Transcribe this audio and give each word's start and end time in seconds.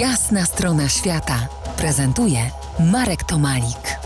Jasna 0.00 0.46
strona 0.46 0.88
świata 0.88 1.48
prezentuje 1.76 2.38
Marek 2.92 3.24
Tomalik. 3.24 3.98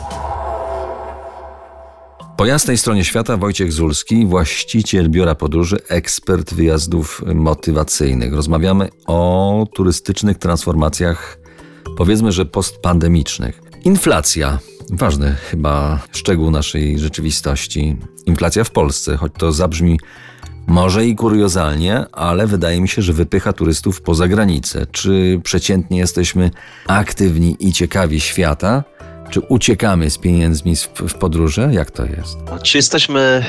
Po 2.37 2.47
jasnej 2.47 2.79
stronie 2.79 3.05
świata 3.05 3.37
Wojciech 3.37 3.73
Zulski, 3.73 4.27
właściciel 4.27 5.09
biura 5.09 5.35
podróży, 5.35 5.79
ekspert 5.89 6.55
wyjazdów 6.55 7.23
motywacyjnych. 7.35 8.35
Rozmawiamy 8.35 8.89
o 9.07 9.67
turystycznych 9.75 10.39
transformacjach, 10.39 11.39
powiedzmy, 11.97 12.33
że 12.33 12.47
postpandemicznych. 12.47 13.63
Inflacja. 13.85 14.59
Ważny 14.93 15.37
chyba 15.51 16.01
szczegół 16.13 16.51
naszej 16.51 16.99
rzeczywistości. 16.99 17.97
Inflacja 18.27 18.65
w 18.65 18.71
Polsce, 18.71 19.17
choć 19.17 19.33
to 19.39 19.53
zabrzmi 19.53 19.99
może 20.67 21.07
i 21.07 21.15
kuriozalnie, 21.15 22.05
ale 22.13 22.47
wydaje 22.47 22.81
mi 22.81 22.89
się, 22.89 23.03
że 23.03 23.13
wypycha 23.13 23.53
turystów 23.53 24.03
poza 24.03 24.29
granicę. 24.29 24.87
Czy 24.93 25.41
przeciętnie 25.45 25.99
jesteśmy 25.99 26.51
aktywni 26.87 27.57
i 27.61 27.73
ciekawi 27.73 28.21
świata? 28.21 28.85
Czy 29.31 29.41
uciekamy 29.41 30.11
z 30.11 30.19
pieniędzmi 30.19 30.77
w 31.09 31.15
podróże? 31.15 31.69
Jak 31.73 31.91
to 31.91 32.05
jest? 32.05 32.39
Czy 32.63 32.79
jesteśmy 32.79 33.45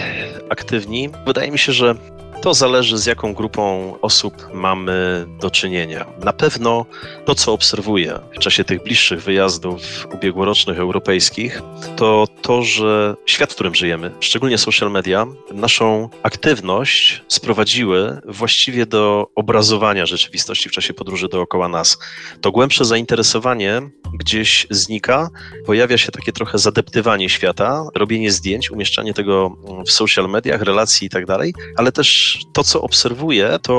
aktywni? 0.49 1.09
Wydaje 1.27 1.51
mi 1.51 1.59
się, 1.59 1.73
że 1.73 1.95
to 2.41 2.53
zależy, 2.53 2.97
z 2.97 3.05
jaką 3.05 3.33
grupą 3.33 3.95
osób 4.01 4.47
mamy 4.53 5.25
do 5.39 5.51
czynienia. 5.51 6.05
Na 6.23 6.33
pewno 6.33 6.85
to, 7.25 7.35
co 7.35 7.53
obserwuję 7.53 8.19
w 8.35 8.39
czasie 8.39 8.63
tych 8.63 8.83
bliższych 8.83 9.23
wyjazdów 9.23 9.81
ubiegłorocznych 10.13 10.79
europejskich, 10.79 11.61
to 11.95 12.27
to, 12.41 12.63
że 12.63 13.15
świat, 13.25 13.51
w 13.51 13.55
którym 13.55 13.75
żyjemy, 13.75 14.11
szczególnie 14.19 14.57
social 14.57 14.91
media, 14.91 15.27
naszą 15.53 16.09
aktywność 16.23 17.23
sprowadziły 17.27 18.21
właściwie 18.25 18.85
do 18.85 19.27
obrazowania 19.35 20.05
rzeczywistości 20.05 20.69
w 20.69 20.71
czasie 20.71 20.93
podróży 20.93 21.27
dookoła 21.27 21.67
nas. 21.67 21.97
To 22.41 22.51
głębsze 22.51 22.85
zainteresowanie 22.85 23.81
gdzieś 24.21 24.67
znika, 24.69 25.29
pojawia 25.65 25.97
się 25.97 26.11
takie 26.11 26.31
trochę 26.31 26.57
zadeptywanie 26.57 27.29
świata, 27.29 27.83
robienie 27.95 28.31
zdjęć, 28.31 28.71
umieszczanie 28.71 29.13
tego 29.13 29.55
w 29.87 29.91
social 29.91 30.29
mediach, 30.29 30.61
relacji 30.61 31.07
i 31.07 31.09
tak 31.09 31.25
dalej, 31.25 31.53
ale 31.77 31.91
też 31.91 32.37
to, 32.53 32.63
co 32.63 32.81
obserwuję, 32.81 33.59
to 33.61 33.73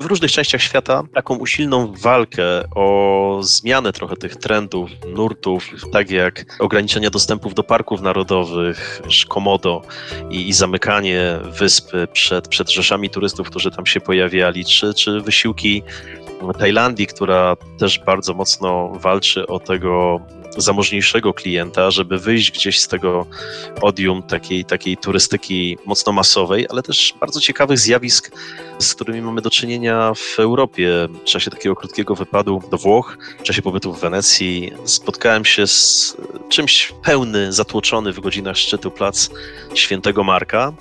w 0.00 0.04
różnych 0.04 0.32
częściach 0.32 0.62
świata 0.62 1.02
taką 1.14 1.36
usilną 1.36 1.92
walkę 1.92 2.44
o 2.74 3.40
zmianę 3.42 3.92
trochę 3.92 4.16
tych 4.16 4.36
trendów, 4.36 4.90
nurtów, 5.14 5.70
tak 5.92 6.10
jak 6.10 6.56
ograniczenie 6.58 7.10
dostępów 7.10 7.54
do 7.54 7.62
parków 7.62 8.00
narodowych, 8.00 9.02
Komodo 9.28 9.82
i, 10.30 10.48
i 10.48 10.52
zamykanie 10.52 11.38
wyspy 11.58 12.08
przed, 12.12 12.48
przed 12.48 12.70
rzeszami 12.70 13.10
turystów, 13.10 13.50
którzy 13.50 13.70
tam 13.70 13.86
się 13.86 14.00
pojawiali, 14.00 14.64
czy, 14.64 14.94
czy 14.94 15.20
wysiłki 15.20 15.82
Tajlandii, 16.58 17.06
która 17.06 17.56
też 17.78 17.98
bardzo 17.98 18.34
mocno 18.34 18.88
walczy 18.88 19.46
o 19.46 19.60
tego 19.60 20.20
zamożniejszego 20.56 21.34
klienta, 21.34 21.90
żeby 21.90 22.18
wyjść 22.18 22.50
gdzieś 22.50 22.80
z 22.80 22.88
tego 22.88 23.26
odium 23.82 24.22
takiej, 24.22 24.64
takiej 24.64 24.96
turystyki 24.96 25.78
mocno 25.86 26.12
masowej, 26.12 26.66
ale 26.70 26.82
też 26.82 27.14
bardzo 27.20 27.40
ciekawych 27.40 27.78
zjawisk, 27.78 28.30
z 28.78 28.94
którymi 28.94 29.22
mamy 29.22 29.42
do 29.42 29.50
czynienia 29.50 30.12
w 30.14 30.40
Europie. 30.40 31.08
W 31.22 31.24
czasie 31.24 31.50
takiego 31.50 31.76
krótkiego 31.76 32.14
wypadu 32.14 32.62
do 32.70 32.78
Włoch, 32.78 33.18
w 33.38 33.42
czasie 33.42 33.62
pobytu 33.62 33.92
w 33.92 34.00
Wenecji, 34.00 34.72
spotkałem 34.84 35.44
się 35.44 35.66
z 35.66 36.16
czymś 36.48 36.92
pełny, 37.04 37.52
zatłoczony 37.52 38.12
w 38.12 38.20
godzinach 38.20 38.56
szczytu 38.56 38.90
plac 38.90 39.30
Świętego 39.74 40.24
Marka 40.24 40.72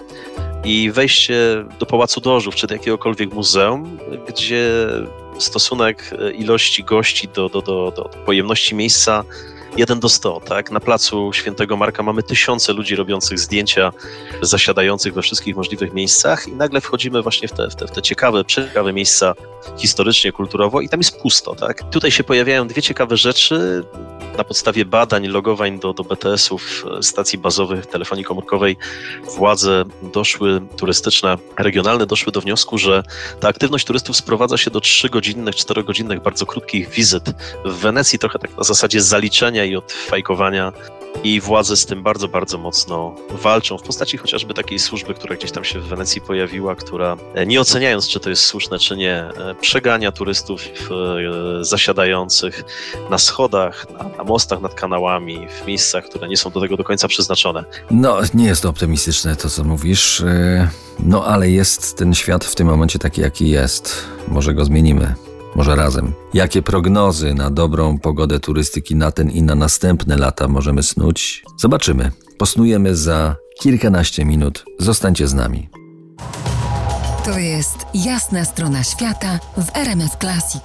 i 0.64 0.92
wejście 0.92 1.66
do 1.80 1.86
Pałacu 1.86 2.22
Dożów 2.22 2.56
czy 2.56 2.68
do 2.68 2.74
jakiegokolwiek 2.74 3.34
muzeum, 3.34 3.98
gdzie 4.28 4.70
stosunek 5.40 6.10
ilości 6.38 6.84
gości 6.84 7.28
do, 7.28 7.50
do, 7.50 7.62
do, 7.62 7.94
do 7.96 8.04
pojemności 8.04 8.76
miejsca 8.76 9.24
1 9.78 10.00
do 10.00 10.10
100, 10.10 10.40
tak? 10.40 10.72
Na 10.72 10.80
placu 10.80 11.34
Świętego 11.34 11.78
Marka 11.78 12.04
mamy 12.04 12.24
tysiące 12.24 12.74
ludzi 12.74 12.96
robiących 12.96 13.40
zdjęcia, 13.40 13.92
zasiadających 14.42 15.14
we 15.14 15.22
wszystkich 15.22 15.56
możliwych 15.56 15.94
miejscach 15.94 16.48
i 16.48 16.52
nagle 16.52 16.82
wchodzimy 16.82 17.22
właśnie 17.22 17.48
w 17.48 17.52
te, 17.52 17.70
w 17.70 17.76
te, 17.76 17.88
w 17.88 17.92
te 17.92 18.02
ciekawe, 18.02 18.46
ciekawe 18.46 18.94
miejsca 18.94 19.34
historycznie, 19.78 20.32
kulturowo 20.32 20.82
i 20.82 20.90
tam 20.90 21.00
jest 21.00 21.22
pusto, 21.22 21.56
tak? 21.56 21.90
Tutaj 21.90 22.12
się 22.12 22.24
pojawiają 22.24 22.68
dwie 22.68 22.82
ciekawe 22.82 23.18
rzeczy. 23.18 23.84
Na 24.38 24.44
podstawie 24.44 24.86
badań, 24.86 25.28
logowań 25.28 25.80
do, 25.80 25.94
do 25.94 26.04
BTS-ów, 26.04 26.86
stacji 27.02 27.40
bazowych 27.40 27.86
telefonii 27.86 28.26
komórkowej, 28.26 28.78
władze 29.38 29.84
doszły, 30.02 30.62
turystyczne, 30.78 31.38
regionalne, 31.58 32.06
doszły 32.06 32.32
do 32.32 32.42
wniosku, 32.42 32.78
że 32.78 33.04
ta 33.40 33.48
aktywność 33.48 33.86
turystów 33.86 34.16
sprowadza 34.16 34.58
się 34.58 34.72
do 34.72 34.80
3-godzinnych, 34.80 35.54
4-godzinnych, 35.54 36.24
bardzo 36.24 36.46
krótkich 36.46 36.90
wizyt 36.90 37.24
w 37.66 37.74
Wenecji, 37.74 38.20
trochę 38.20 38.40
tak 38.40 38.58
na 38.58 38.64
zasadzie 38.64 39.02
zaliczenia 39.02 39.66
i 39.66 39.76
od 39.76 39.92
fajkowania. 39.92 40.74
I 41.24 41.42
władze 41.42 41.78
z 41.78 41.86
tym 41.86 42.04
bardzo, 42.04 42.28
bardzo 42.28 42.58
mocno 42.58 43.16
walczą 43.30 43.78
w 43.78 43.82
postaci 43.82 44.18
chociażby 44.18 44.54
takiej 44.54 44.80
służby, 44.80 45.14
która 45.14 45.36
gdzieś 45.36 45.52
tam 45.52 45.64
się 45.64 45.80
w 45.80 45.88
Wenecji 45.88 46.22
pojawiła, 46.22 46.76
która 46.76 47.18
e, 47.34 47.46
nie 47.46 47.62
oceniając, 47.62 48.08
czy 48.08 48.20
to 48.20 48.30
jest 48.30 48.44
słuszne, 48.44 48.80
czy 48.80 48.98
nie, 48.98 49.16
e, 49.16 49.56
przegania 49.62 50.12
turystów 50.12 50.62
e, 50.62 51.64
zasiadających 51.66 52.64
na 53.10 53.18
schodach, 53.18 53.88
na, 53.90 54.18
na 54.18 54.24
mostach 54.24 54.62
nad 54.62 54.74
kanałami, 54.74 55.48
w 55.64 55.68
miejscach, 55.68 56.06
które 56.06 56.28
nie 56.28 56.38
są 56.38 56.50
do 56.50 56.62
tego 56.62 56.78
do 56.78 56.84
końca 56.84 57.08
przeznaczone. 57.08 57.64
No, 57.92 58.18
nie 58.34 58.46
jest 58.46 58.62
to 58.62 58.70
optymistyczne 58.70 59.36
to, 59.36 59.50
co 59.50 59.64
mówisz. 59.64 60.24
No, 61.00 61.26
ale 61.26 61.50
jest 61.50 61.98
ten 61.98 62.14
świat 62.14 62.46
w 62.46 62.56
tym 62.56 62.68
momencie 62.68 63.00
taki, 63.00 63.22
jaki 63.22 63.50
jest. 63.50 64.06
Może 64.28 64.54
go 64.54 64.66
zmienimy. 64.66 65.16
Może 65.56 65.76
razem. 65.76 66.14
Jakie 66.34 66.62
prognozy 66.62 67.34
na 67.34 67.50
dobrą 67.50 68.00
pogodę 68.00 68.40
turystyki 68.40 68.96
na 68.96 69.12
ten 69.12 69.30
i 69.30 69.42
na 69.44 69.56
następne 69.56 70.18
lata 70.18 70.48
możemy 70.48 70.84
snuć? 70.84 71.44
Zobaczymy. 71.58 72.12
Posnujemy 72.38 72.96
za 72.96 73.36
kilkanaście 73.60 74.26
minut. 74.26 74.66
Zostańcie 74.80 75.28
z 75.28 75.34
nami. 75.34 75.70
To 77.26 77.40
jest 77.40 77.78
jasna 77.94 78.46
strona 78.46 78.84
świata 78.84 79.40
w 79.58 79.76
RMS 79.78 80.12
Classic. 80.20 80.64